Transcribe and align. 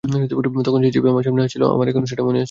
তখন 0.63 0.79
সেই 0.83 0.93
জিপে 0.95 1.09
আমার 1.09 1.23
সামনে 1.23 1.41
হাসছিল 1.41 1.63
আমার 1.67 1.85
এখনো 1.87 2.05
সেটা 2.05 2.23
মনে 2.23 2.31
আছে। 2.31 2.39